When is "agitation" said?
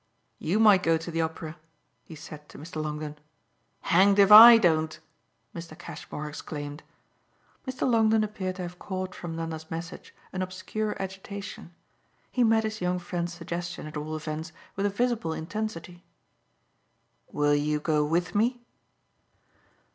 10.99-11.75